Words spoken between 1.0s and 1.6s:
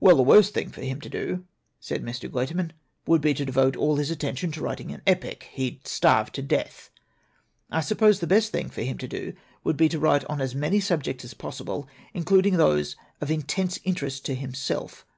to do,"